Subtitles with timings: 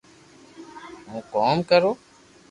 [1.09, 1.91] ھون ڪوم ڪرو